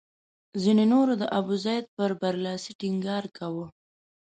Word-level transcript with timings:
ځینو 0.61 0.83
نورو 0.93 1.13
د 1.21 1.23
ابوزید 1.39 1.85
پر 1.95 2.11
برلاسي 2.21 2.71
ټینګار 2.79 3.23
کاوه. 3.37 3.65